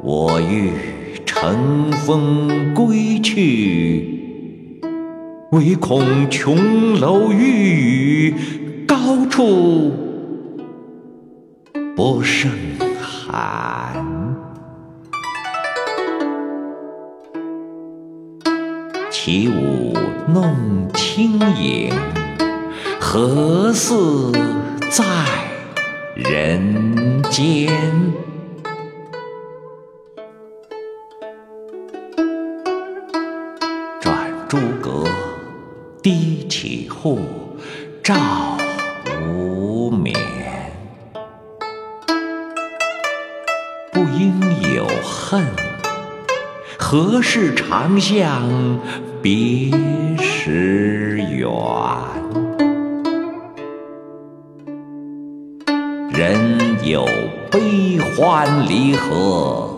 [0.00, 0.70] 我欲
[1.26, 4.80] 乘风归去，
[5.50, 8.34] 唯恐琼楼玉宇，
[8.86, 8.96] 高
[9.28, 9.92] 处
[11.96, 12.48] 不胜
[13.00, 14.04] 寒。
[19.10, 19.94] 起舞
[20.28, 21.92] 弄清影，
[23.00, 24.30] 何似
[24.90, 25.04] 在
[26.14, 27.68] 人间？
[34.48, 35.04] 诸葛，
[36.02, 37.20] 低绮户，
[38.02, 38.14] 照
[39.22, 40.16] 无眠。
[43.92, 44.32] 不应
[44.74, 45.44] 有恨，
[46.78, 48.42] 何事长向
[49.20, 49.70] 别
[50.18, 51.50] 时圆？
[56.10, 57.06] 人有
[57.50, 59.77] 悲欢离合，